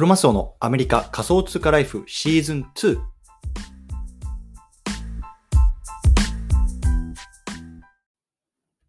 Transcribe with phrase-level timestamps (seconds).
[0.00, 2.96] クロマスオのアメリカ仮想通貨ライフシーズン2。
[2.96, 3.02] は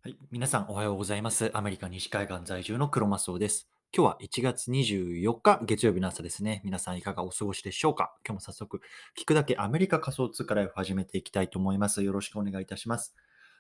[0.06, 1.52] い、皆さんおはようございます。
[1.54, 3.70] アメリカ西海岸在住のクロマスオです。
[3.94, 6.62] 今日は1月24日月曜日の朝ですね。
[6.64, 8.16] 皆さんいかがお過ごしでしょうか？
[8.26, 8.80] 今日も早速
[9.20, 12.04] 聞くだけアメリカ仮想通貨ライフ始めていきたいと思います。
[12.04, 13.14] よろしくお願いいたします。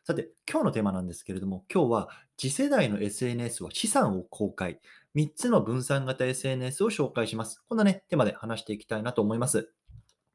[0.03, 4.79] さて、今日のテーマなんですけれども、今日は次世代の SNS は資産を公開。
[5.15, 7.63] 3つの分散型 SNS を紹介します。
[7.69, 9.71] こんなね、テーマで話していきたいなと思います。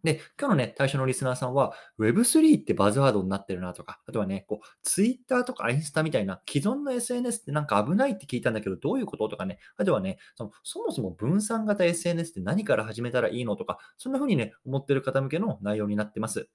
[0.05, 16.49] で、今日のね、対象のリスナーさんは Web3 ってバズワードになってるなとか、あとはね、こう、Twitter とかインスタみたいな既存の SNS ってなんか危ないって聞いたんだけど、どういうこととかね、あとはね、そのそもそも分散型 SNS って何から始めたらいいのとか、そんな風にね、思ってる方向けの内容になってます。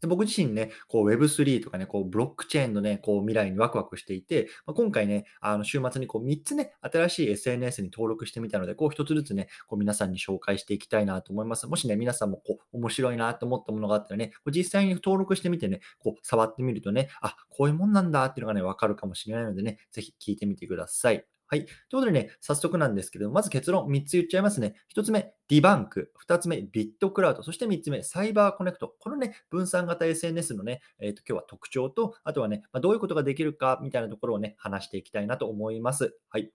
[0.00, 11.66] で僕自身ね、こう Web3 とかね、こうブロックチェーンのね、こう未来にワクワクしていて、まあ、今回ね、あの週末にこう3つね、新しい SNS に登録してみたので、こう1つずつね、こう皆さんに紹介していきたいなと思います。
[11.66, 21.26] もしね、皆さんもこう面白いなと思ったものがあったらね、こう実際に登録してみてね、こう触ってみるとね、あ、こういうもんなんだっていうのがね、わかるかもしれないのでね、ぜひ聞いてみてください。
[21.52, 21.64] はい。
[21.64, 24.76] ということでね、早速なんですけど、まず結論3つ言っちゃいますね。
[24.96, 26.12] 1つ目、ディバンク。
[26.24, 27.42] 2つ目、ビットクラウド。
[27.42, 28.94] そして3つ目、サイバーコネクト。
[29.00, 36.16] このね、分散型 SNS のね、えー、と今日は特徴と、あとはね、まあ、どういうことができるかみたいなところをね、話していきたいなと思います。
[36.28, 36.52] はい。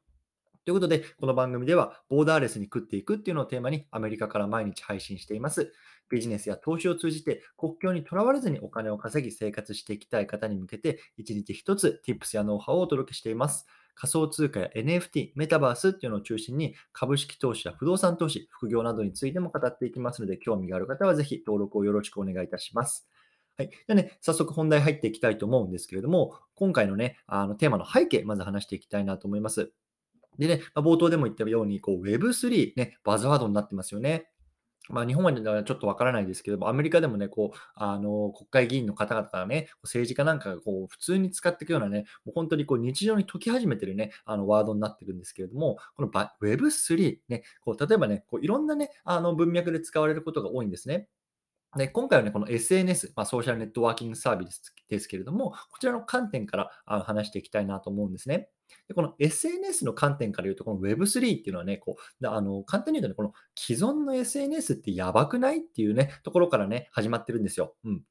[0.63, 5.73] ということで、この番組では、ボーダーレスに食っていくっていうのをテーマに、アメリカから毎日配信しています。
[6.09, 13.67] ビジネスや投資を通じて、国境にとらわれずにお金を稼ぎ生活していきたい方に向けて、1日1つ Tips やノウハウをお届けしています。
[13.95, 23.07] 仮想通貨や NFT、メタバースっていうのを中心に株式投資や不動産投資、副業などについても語っていきますので、興味がある方はぜひ登録をよろしくお願いいたします。
[23.57, 23.69] はい。
[23.87, 29.71] でね、早速本題入っていきたいと思うんですけれども、今回のね、あのテーマの背景、まず話していきたいなと思います。
[30.37, 34.27] でね、ま、冒頭でも言ったように、こう Web3、ね、バズワードになってますよね。
[34.89, 46.09] まあ、日本はちょっとわからないですけども、アメリカでもね、こう、あの、国会議員の方々がね、政治家なんかがこう、普通に使っていくようなね、もう本当にこう、日常に解き始めてるね、あの、ワードになってるんですけれども、この
[46.41, 51.07] Web3、ね、こう、例えばね、こう、いろんなね、あの、文脈で使われることが多いんですね。
[51.77, 58.49] で、今回はね、この SNS、まあ、ソーシャルネットワーキングサービスですけれども、こちらの観点からあの話していきたいなと思うんですね。
[58.87, 67.75] でこの SNS の観点から言うと、この Web3 っていうのはね、こうあの簡単に言うとね、この既存の SNS ってやばくないっていうね、ところからね、始まってるんですよ。
[67.83, 68.03] うん。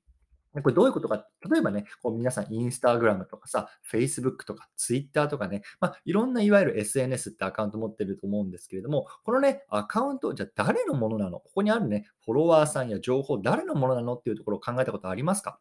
[0.62, 11.40] これどういうことか、例えばね、こう皆さんインスタグラムとかさ、Facebook とか Twitter とかね、まあ、いろんないわゆる SNS ってアカウント持ってると思うんですけれども、このね、アカウント、じゃあ誰のものなの？
[11.40, 14.14] ここにあるね、フォロワーさんや情報、誰のものなの？
[14.14, 15.58] っていうところを考えたことありますか？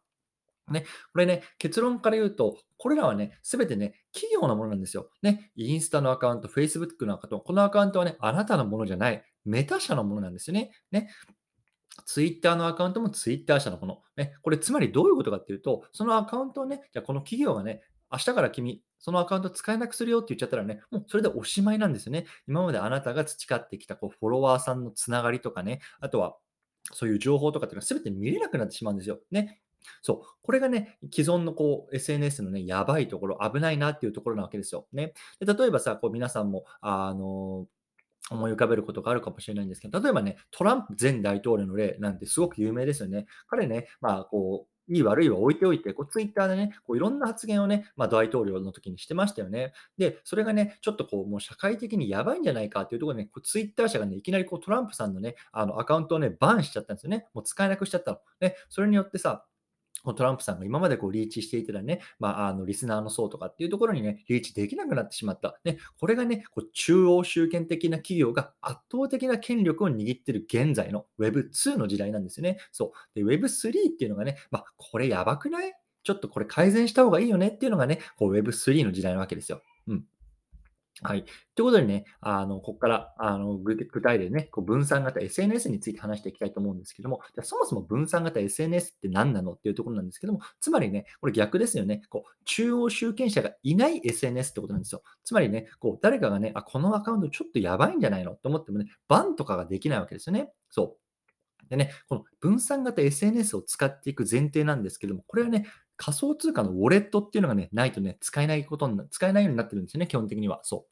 [0.70, 5.10] ね、これね、結論から言うと、これらはね、すべてね、企業のものなんですよ。
[5.22, 10.70] ね、インスタのアカウント、Facebook のアカウント、このアカウントはね、あなたのものじゃない、メタ社のものなんですよね。
[10.90, 11.10] ね、
[12.06, 14.02] ツイッターのアカウントもツイッター社のもの。
[14.16, 22.26] ね、これつまりどういうことかっていうと、そのアカウントをね、じゃこの企業がね、明日から君、そのアカウント使えなくするよって言っちゃったらね、もうそれでおしまいなんですよね。
[22.48, 26.36] 今まであなたが培ってきたこうフォロワーさんのつながりとかね、あとは
[26.92, 29.20] そういう情報とかっていうのは全て見れなくなってしまうんですよ。
[29.30, 29.60] ね。
[30.02, 30.38] そう。
[30.42, 34.86] これがね、既存のこう SNS のね、やばいところ、危ないなっていうところなわけですよ。
[34.92, 35.14] ね。
[35.40, 37.66] で例えばさ、こう皆さんも、あの
[38.30, 43.26] 思い浮かべることがあるかもしれないんですけど、例えばね、トランプ前大統領の例なんてすごく有名ですよね。
[43.48, 49.72] 彼ね、まあ、こう、いい悪いは置いておいて、こうツイッターでね、こういろんな発言をね、まあ、大統領の時にしてましたよね。
[49.96, 57.26] で、それがね、ちょっとこう、もう社会的にやばいんじゃないかっていうところでね、こうツイッター社がね、いきなりこうトランプさんのね、あのアカウントをね、バンしちゃったんですよね。
[57.32, 58.18] もう使えなくしちゃったの。
[58.40, 59.44] ね、それによってさ、
[60.12, 65.58] トランプさんが今までこうリーチしていたらね、まあ、あのリスナーの層とかっていうところにね、リーチできなくなってしまった。
[65.64, 72.58] ね、これがね、こう中央集権的な企業が圧倒的な権力を握ってる現在の Web2 の時代なんですよね。
[72.72, 73.18] そう。
[73.18, 75.72] で、Web3 っていうのがね、まあ、これやばくない？
[76.02, 79.62] ちょっとこれ改善した方がいいよねっていうのがね、こう Web3 の時代なわけですよ。
[79.88, 80.04] うん。
[81.02, 81.24] はい。
[81.56, 92.02] ということでね、あの、ここから、あの、具体でね、こう分散型 SNS について話していきたいと思うんですけども、じゃそもそも分散型 SNS って何なのっていうところなんですけども、つまりね、これ逆ですよね。
[92.10, 95.02] こう、中央集権者がいない SNS ってことなんですよ。
[95.24, 98.36] つまりね、こう、誰かがね、あ、このアカウントちょっとやばいんじゃないの？
[98.36, 100.52] と思ってもね、バンとかができないわけですよね。
[100.70, 101.00] そう。
[101.70, 110.60] でね、この分散型 SNS を使っていく前提なんですけども、これはね、仮想通貨のウォレットっていうのがね、ないとね、使えないことにな、使えないようになってるんですよね、基本的には。
[110.62, 110.86] そ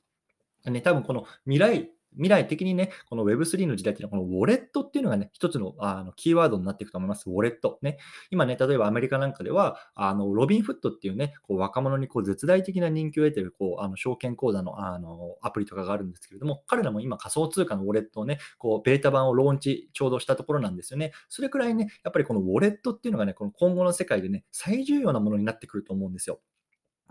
[0.64, 0.70] う。
[0.70, 7.28] ね、多分この未来未来的にね、この Web3 の時代っていうのは、このウォレットっていうのがね、一つのあのキーワードになっていくと思います。
[7.28, 7.78] ウォレット。
[7.82, 7.98] ね。
[8.30, 21.12] 今ね、例えばアメリカなんかでは、あのロビンフットっていうね、こう若者にこう絶大的な人気を得てるこうあの証券口座のあのアプリとかがあるんですけれども、彼らも今仮想通貨のウォレットをね、こうベータ版をローンチちょうどしたところなんですよね。
[21.28, 26.40] それくらいね、やっぱりこのウォレットっていうのがね、この今後の世界でね、最重要なものになってくると思うんですよ。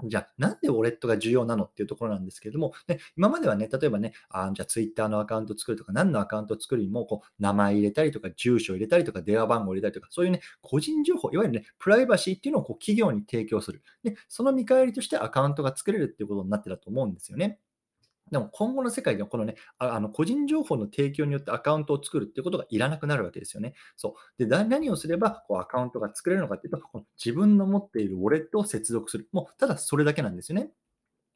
[0.10, 13.84] じゃあ、なんでウォレットが重要なのっていうところなんですけれども、ね、今まではね、例えばね、あじゃあツイッターのアカウント作るとか、何のアカウント作るにも、こう、名前入れたりとか、住所入れたりとか、電話番号入れたりとか、そういうね、個人情報、いわゆるね、プライバシーっていうのをこう企業に提供する。
[14.04, 17.60] で、その見返りとしてアカウントが作れるっていうことになってたと思うんですよね。
[18.32, 23.74] でも今後の世界ではこのね、ああの個人情報の提供によってアカウントを作るっていうことがいらなくなるわけですよね。
[23.98, 24.44] そう。
[24.44, 29.28] で、何をすればこうアカウントが作れるのかっていうと、この自分の持っているウォレットを接続する。
[29.32, 30.72] もうただそれだけなんですよね。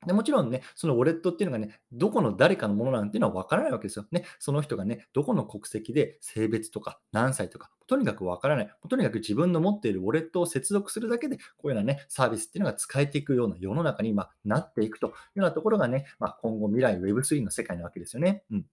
[0.06, 4.06] でもちろんね、そのウォレットっていうのがね、どこの誰かのものなんていうのは分からないわけですよ。
[4.12, 8.70] ね、その人がね、どこの国籍で性別とか何歳とか、とにかく分からない。
[8.90, 18.44] とにかく自分の持っているウォレットを接続するだけで、こういうようなね、サービスっていうのが使えていくような世の中に今なっていくというようなところがね、まあ、今後未来 Web3 の世界なわけですよね。
[18.52, 18.66] うん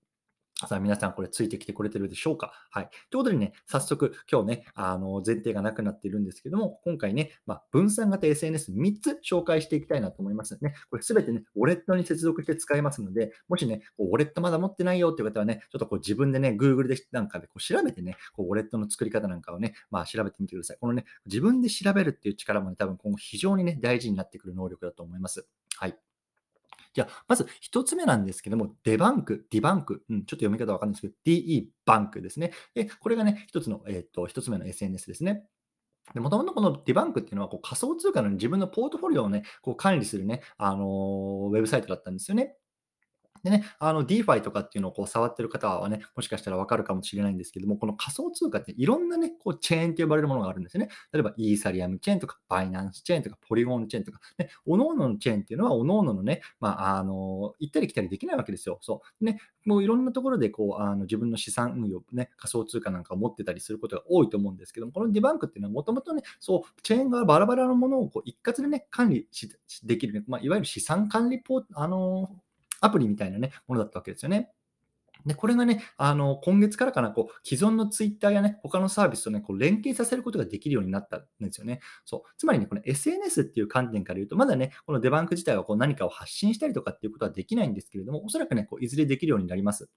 [0.69, 2.53] さあ、皆さんこれついてきてくれてるでしょうか？
[2.71, 2.89] はい。
[3.11, 10.75] ということでね、早速、今日ね、あの、前提がなくなっているんですけども、今回ね、まあ、分散型 SNS3 つ紹介していきたいなと思いますね。
[10.91, 20.77] これすべてね、ウォレットに接続して使えますので、もしね、こうウォレットまだ持ってないよっていう方はね、ちょっとこう自分でね、Google でなんかでこう調べてね、こうウォレットの作り方なんかをね、まあ調べてみてください。
[20.81, 25.47] このね、自分で調べるっていう力もね、多分今後非常にね、大事になってくる能力だと思います。
[25.77, 25.97] はい。
[26.95, 32.53] じゃあ、まず一つ目なんですけども、デバンク、ディバンク、うん、ちょっと読み方わかんないですけど、DE バンクですね。
[32.75, 35.45] で、これがね、一つの、えっ、と、1つ目の SNS ですね。
[36.15, 42.57] もともとこの DeBank っていうのはこう仮想通貨の自分のポートフォリオをね、こう管理するね、あのー、ウェブサイトだったんですよね。
[43.43, 50.89] でね、あの DeFi とかっていうのをこう触ってる方はね、もしかしたらわかるかもしれないんですけども、この仮想通貨っていろんなね、こうチェーンと呼ばれるものがあるんですよね。
[51.13, 58.79] 例えばイーサリアムチェーンとか、バイナンスチェーンとか、ポリゴンチェーンとか、ね、各々のチェーンっていうのは、各々のね、まあ、あの、行ったり来たりできないわけですよ。
[58.81, 59.25] そう。
[59.25, 69.49] ね、もういろんなところでこう、あの自分の資産運用、ね、仮想通貨なんかを持ってたりすることが多いと思うんですけども、このディバンクっていうのはもともとね、そう、チェーンがバラバラのものをこう一括でね、管理し
[69.85, 72.31] できる、ね、まあ、いわゆる資産管理ポあの
[72.83, 74.51] アプリみたいなね、ものだったわけですよね。
[75.27, 81.81] で、これがね、あの、今月からかな、こう、既存のツイッターやね、他のサービスとね、こう、連携させることができるようになったんですよね。
[82.05, 82.31] そう。
[82.39, 89.89] つまりね、この SNS っていう観点から言うと、まだね、このデバンク自体はこう何かを発信したりとかっていうことはできないんですけれども、おそらくね、こういずれできるようになります。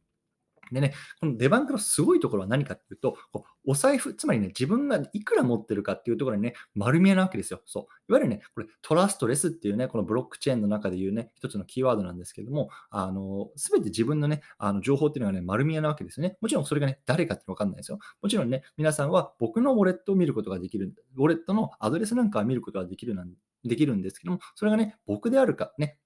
[0.72, 7.62] でね、このデバンクのすごいところは何かっていうと、こうお財布、つまりね、自分がいくら持ってるかっていうところにね、丸見えなわけですよ。
[7.66, 7.84] そう。
[8.12, 16.38] いわゆるね、これトラストレスっていうね、このブロックチェーンの中でいうね、一つのキーワードなんですけども、あの、すべて自分のね、あの情報っていうのがね、丸見えなわけですよね。
[16.42, 18.00] もちろんそれがね、誰かってわかんないですよ。
[18.22, 23.32] もちろんね、皆さんは僕のウォレットを見ることができる、ウォレットのアドレスなんかは見ることができるなん
[23.64, 25.98] できるんですけども、それがね、僕であるか、ね、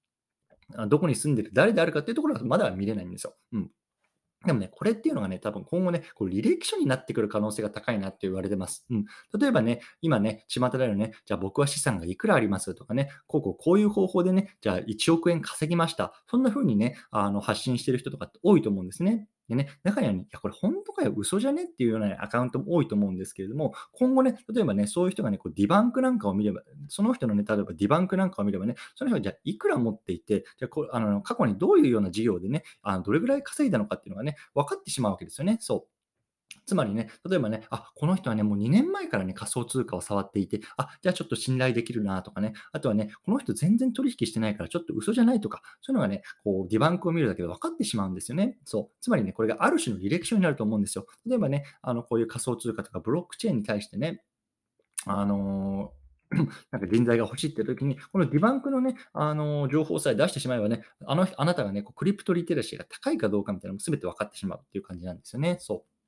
[0.88, 3.36] どこに住んでる、誰であるかっていうところはまだ見れないんですよ。
[3.54, 3.72] うん。
[4.46, 8.86] でもね、これっていうのがね、多分今後ね、こう履歴書になってくる可能性が高いなって言われてます。
[8.90, 9.06] うん。
[9.38, 12.74] 例えばね、今ね、巷でのね、じゃあ僕は資産がいくらあります？
[12.74, 16.14] とかね、こうこうこういう方法でね、じゃあ1億円稼ぎました。
[16.30, 19.28] そんな風にね、あの発信してる人とかって多いと思うんですね。
[19.50, 35.58] でね、中にはね、いや、これ本当かよ、嘘じゃねっていうような、アカウントも多いと思うんですけれども、今後ね、例えばね、そういう人がね、こうディバンクなんかを見れば、その人のね、例えばディバンクなんかを見ればね、その人がじゃあいくら持っていて、じゃこあの過去にどういうような事業でね、あのどれぐらい稼いだのかっていうのがね、分かってしまうわけですよね。
[35.60, 35.99] そう。
[36.66, 48.58] つまりね、例えばね、あ、この人はね、もう2年前からね、仮想通貨を触っていて、あ、じゃあちょっと信頼できるなとかね、あとはね、この人全然取引してないからちょっと嘘じゃないとか、そういうのがね、こう、ディバンクを見るだけで分かってしまうんですよね。
[48.66, 48.98] そう。
[49.02, 51.08] つまりね、これがある種の履歴書になると思うんですよ。
[51.26, 54.24] 例えばね、あの、こういう仮想通貨とかブロックチェーンに対してね、
[55.06, 56.00] あのー
[56.72, 65.58] なんか人材が欲しいって時に、このディバンクのね、あの情報さえ出してしまえばね、あのあなたがね、こうクリプトリテラシーが高いかどうかみたいなのも全て分かってしまうっていう感じなんですよね。
[65.60, 65.99] そう。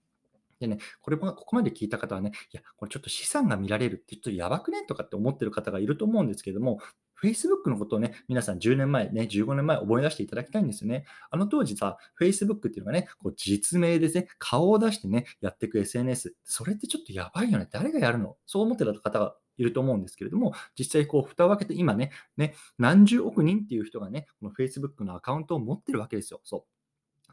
[0.61, 4.83] でね、これもここまで聞いた方はね、いや、これちょっと資産が見られるってちょっとやばくね？
[4.83, 6.79] とかって思ってる方がいると思うんですけども、
[7.21, 11.05] Facebook のことをね、皆さん10年前、ね、15年前思い出していただきたいんですよね。
[11.29, 16.35] あの当時さ、Facebook っていうのがね、こう実名でね、顔を出してね、やっていく SNS。
[16.43, 17.67] それってちょっとやばいよね。
[17.71, 18.37] 誰がやるの？
[18.45, 26.41] そう思ってた方がいると思うんですけれども、実際こう、蓋を開けて今ね、ね、何十億人っていう人がね、この Facebook のアカウントを持ってるわけですよ。
[26.43, 26.63] そう。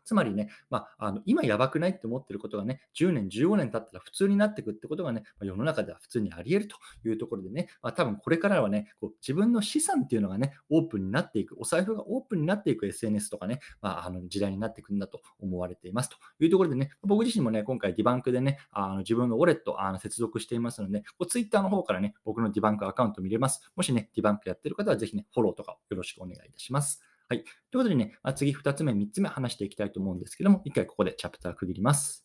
[0.09, 23.71] つまりね、まあ、あの今やばくないって思ってることがね、10年、15年経ったら普通になっていくってことがね、まあ世の中では普通にあり得るというところでね、まあ、多分これからはね、こう自分の資産っていうのがね、オープンになっていく、お財布がオープンになっていく SNS とかね、まあ、あの時代になっていくんだと思われていますというところでね、僕自身もね、今回ディバンクでね、あの自分のウォレットあの接続していますので、こう Twitter の方からね、僕のディバンクアカウント見れます。
[23.77, 27.03] もしね、ディバンクやってる方はぜひね、フォローとかよろしくお願いいたします。
[27.30, 27.44] はい。
[27.44, 32.25] ということでね、まあ、次2つ目、3つ目話していきたいと思うんですけども、1回ここでチャプター区切ります。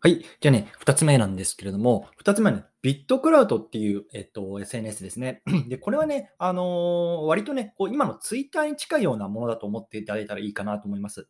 [0.00, 0.24] はい。
[0.40, 5.42] じゃあね、2つ目なんですけれども、2つ目はね、ビットクラウドっていう、えっと、SNS ですね。
[5.66, 11.28] で、これはね、あのー、割とね、こう今のツイッターに近いようなものだと思っていただいたらいいかなと思います。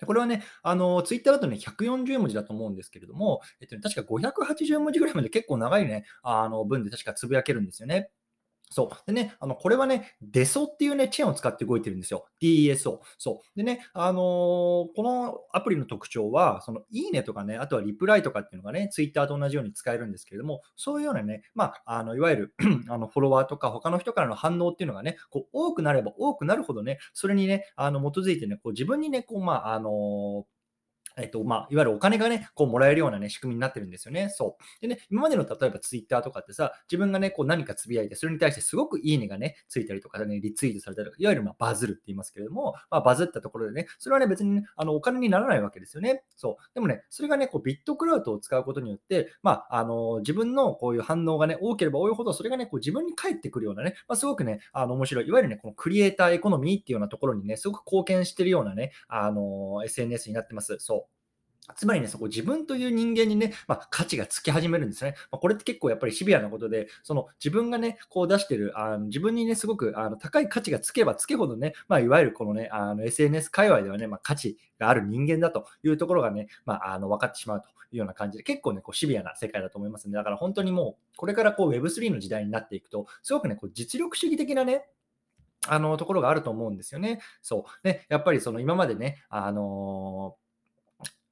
[0.00, 8.10] でこれはね、あの、ツイッターだとね、140文字だと思うんですけれども、えっとね、確か580文字ぐらいまで結構長いね、あの、文で確かつぶやけるんですよね。
[8.70, 9.06] そう。
[9.06, 12.26] でね、あの、これはね、デソっていうね、チェーンを使って動いてるんですよ。
[12.40, 13.00] DESO。
[13.18, 13.56] そう。
[13.56, 22.54] でね、あのー、このアプリの特徴は、その、いいねとかね、あとはリプライとかっていうのがね、ツイッターと同じように使えるんですけれども、そういうようなね、まあ、あの、いわゆる
[22.88, 30.57] あの、フォロワーとか他の人からの反応っていうのがね、こう、多くなれば多くなるほどね、それにね、あの、基づいてね、こう、自分にね、こう、まあ、あのー
[31.20, 34.28] えっと、まあ、いわゆるお金がね、こうもらえるようなね、仕組みになってるんですよね。
[34.30, 34.80] そう。
[34.80, 46.22] でね、今までの例えばツイッターとかってさ、自分がね、こう何かつぶやいて、それに対してすごくいいねがね、ついたりとかね、リツイートされたりとか、いわゆるまバズるって言いますけれども、まあ、バズったところでね、それはね、別にね、あのお金にならないわけですよね。
[46.36, 46.74] そう。
[46.74, 60.76] でもね、それがね、こうビットクラウドを使うことによって、まあ、あの、自分のこういう反応がね、多ければ多いほど、それがね、こう自分に返ってくるようなね、まあ、すごくね、あの、面白い、いわゆるね、このクリエイターエコノミーっていうようなところにね、すごく貢献してるようなね、あの、SNS になってます。
[60.78, 61.07] そう。
[61.74, 65.14] つまりね、そこ自分という人間にね、まあ、価値がつき始めるんですね。
[65.30, 84.86] まあ、これって結構やっぱりシビアなことで、その自分がね、こう出してる、あの自分にね、すごくあの高い価値がつけばつけほどね、まあ、いわゆるこのね、あの SNS 界隈ではね、まあ、価値がある人間だというところがね、まあ、あの分かってしまうというような感じで、結構ね、こうシビアな世界だと思いますので、だから本当にもう、これからこう Web3 の時代になっていくと、すごくね、こう実力主義的なね、
[85.66, 87.20] あのところがあると思うんですよね。
[87.42, 87.86] そう。
[87.86, 90.47] ね、やっぱりその今までね、あのー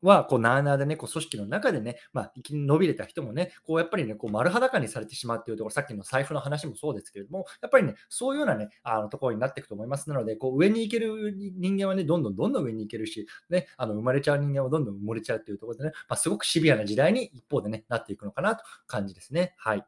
[0.02, 19.54] は、こう、なあなあでね、こう、組織の中でね、まあ、生き伸びれた人もね、こう、やっぱりね、こう、丸裸にされてしまうっていうところ、さっきの財布の話もそうですけれども、やっぱりね、そういうようなね、あの、ところになっていくと思いますなので、こう、上に行ける人間はね、どんどんどんどん上に行けるし、ね、あの、生まれちゃう人間はどんどん埋もれちゃうっていうところでね、まあ、すごくシビアな時代に一方でね、なっていくのかなと感じですね。
[19.56, 19.84] はい。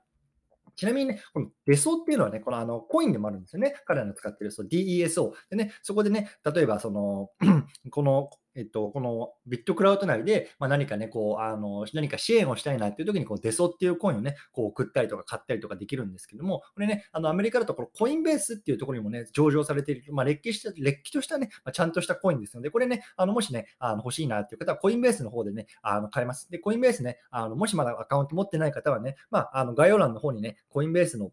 [0.79, 3.75] ちなみにね、このデソっていうのはね、このあのコインでもあるんですよね。
[3.85, 5.33] 彼らの使ってるそう DESO。
[5.51, 7.31] でね、そこでね、例えばその、
[7.91, 26.51] このえっと、このビットクラウド内で、まあ、何かね、こう、あの、何か支援をしたいなっていう時に、こう、デソっていうコインをね、こう送ったりとか買ったりとかできるんですけども、これね、あの、アメリカだとこのコインベースっていうところにもね、上場されている、まあ、歴史歴史としたね、まあ、ちゃんとしたコインですので、これね、あの、もしね、あの欲しいなっていう方は、コインベースの方でね、あの、買えます。
[26.51, 31.31] で、コインベースね、あの、もしまだアカウント持ってない方はね、まあ、あの、概要欄の方にね、コインベースの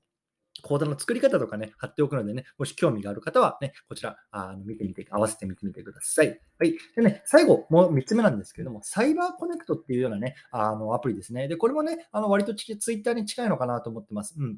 [0.65, 6.39] 講座の作り方とかね、貼っておくのでね、もし興味がある方はね、こちら、あの見てみて、合わせて見てみてください。
[6.57, 6.73] はい。
[6.95, 11.47] でね、最後、もう3つ目なんですけれども、サイバーコネクトっていうようなね、あのアプリですね。
[11.47, 14.33] で、これもね、あの割とツイッターに近いのかなと思ってます。
[14.39, 14.57] うん。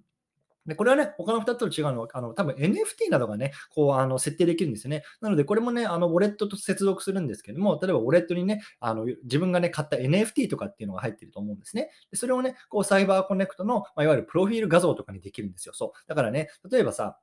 [0.68, 5.04] で、これはね、他の2つと違うのは、あの、多分 NFT などがね、こう、あの、設定できるんですよね。
[5.22, 11.90] なので、これもね、あの、ウォレットと接続するんですけども、例えばウォレットにね、あの、自分がね、買った NFT とかっていうのが入ってると思うんですね。
[12.12, 15.74] でそれをね、こう、サイバーコネクトの、まあ、いわゆるプロフィール画像とかにできるんですよ。
[15.74, 16.08] そう。
[16.08, 17.18] だからね、例えばさ、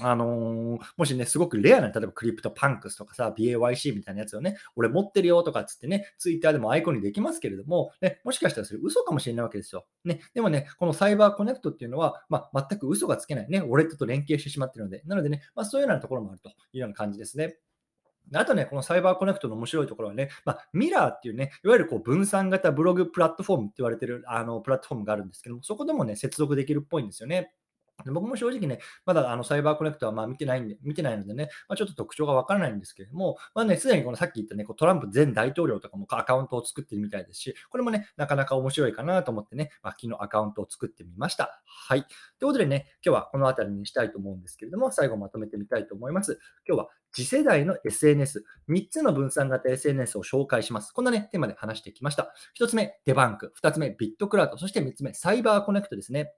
[0.00, 9.86] あのー、もしね、すごくレアな、例えば CryptoPunks とかさ、BAYC みたいなやつをね、俺持ってるよとかっつってね、ツイッターでもアイコンにできますけれども、ね、もしかしたらそれ嘘かもしれないわけですよ。
[10.04, 17.56] ね、でもね、この CyberConnect っていうのは、まあ、全く嘘がつけないね、ウォレットと連携してしまってるので、なのでね、まあ、そういうようなところもあるというような感じですね。
[18.32, 27.52] あとね、この CyberConnect の面白いところはね、まあ、 Mirror っていうね、いわゆるこう分散型ブログプラットフォームって言われてるあのプラットフォームがあるんですけども、そこでもね、接続できるっぽいんですよね。
[28.12, 41.62] 僕も正直ね、まだあのサイバーコネクトはまあ見てないんで、見てないのでね、まあ、ちょっと特徴がわからないんですけれども、まあね、すでにこのさっき言ったね、こうトランプ前大統領とかもアカウントを作ってるみたいですし、これもね、なかなか面白いかなと思ってね、まあ、昨日アカウントを作ってみました。
[41.64, 42.02] はい。
[42.02, 42.10] とい
[42.42, 46.38] うことでね、今日はこの辺りにしたいと思うんですけれども、最後まとめてみたいと思います。
[46.66, 50.92] 今日は次世代の SNS、3つの分散型 SNS を紹介します。
[50.92, 52.34] こんなね、テーマで話してきました。
[52.58, 53.52] 1つ目、デバンク。
[53.62, 54.58] 2つ目、ビットクラウド。
[54.58, 56.32] そして3つ目、サイバーコネクトですね。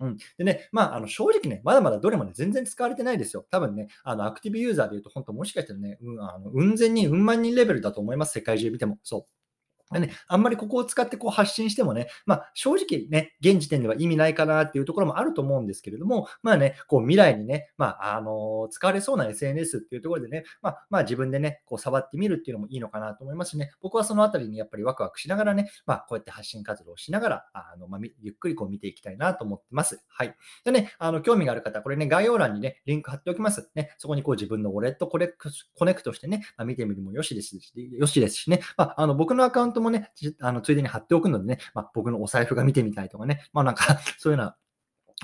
[0.00, 0.16] うん。
[0.38, 3.46] でね、まあ、あの正直ね、まだまだどれもね、全然使われてないですよ。
[3.50, 8.98] 多分ね、あのアクティブユーザーで言うと、本当もしかしたらね、うん、あの運善に、うん万人レベルだと思います、世界中見ても。
[9.02, 9.43] そう。
[9.92, 30.02] ね、あんまりここを使ってこう発信してもね、まあ、正直ね、現時点では意味ないかなっていうところもあると思うんですけれども、まあね、こう未来にね、まあ、あの使われそうな SNS っていうところでね、まあ、まあ、自分でね、こう触ってみるっていうのもいいのかなと思いますしね、僕はそのあたりにやっぱりワクワクしながらね、まあ、こうやって発信活動をしながら、あのまあ、ゆっくりこう見ていきたいなと思ってます。
[30.08, 30.34] はい。
[30.64, 33.70] でね、あの興味がある方、これね、概要欄にね、リンク貼っておきます。
[33.74, 44.56] ね、そこにこう自分のウォレットコネクトしてね、まあ、見てみるもよしですし、よしですしね、まあ、あの僕のアカウントもね、あのついでに貼っておくのでね、まあ、僕のお財布が見てみたいとかね、まあなんか そういうような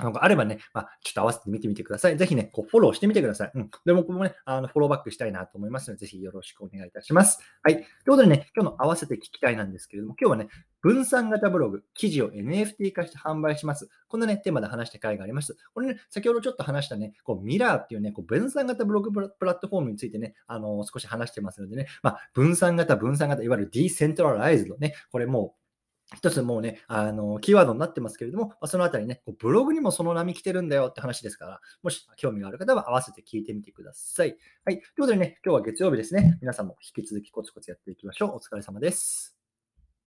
[0.08, 2.16] んかあればね、まあ、ちょっと合わせて見てみてください。
[2.16, 3.52] ぜひね、こうフォローしてみてください。
[3.54, 3.70] うん。
[3.84, 7.40] で、僕もね、あのフォローバックしたいなと思いますので、ぜひよろしくお願いいたします。
[7.62, 7.74] はい。
[7.74, 10.48] ということでね、今日の合わせて聞きたいなんですけれども、今日はね、
[10.82, 13.88] 分散型ブログ、記事を NFT 化して販売します。
[14.08, 15.56] こんなね、テーマで話した回があります。
[15.74, 25.60] これね、先ほどちょっと話したね、こうミラーっていうね、こう分散型ブログプラットフォームについてね、あのー、少し話してますのでね、まあ、分散型、分散型、いわゆるディーセントラライズドね、これもう
[26.16, 34.36] 一つもうね、あの、キーワードになってますけれども、まあ、そのあたりね、ブログにもその波来てるんだよって話ですから、もし興味がある方は合わせて聞いてみてください。
[34.64, 34.76] はい。
[34.76, 36.38] ということでね、今日は月曜日ですね。
[36.40, 38.36] 皆さんも引き続きコツコツやっていきましょう。
[38.36, 39.39] お疲れ様です。